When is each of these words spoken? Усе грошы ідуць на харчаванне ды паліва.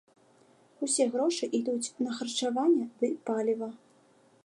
Усе 0.87 1.03
грошы 1.17 1.45
ідуць 1.59 1.93
на 2.07 2.17
харчаванне 2.21 2.85
ды 3.03 3.07
паліва. 3.29 3.69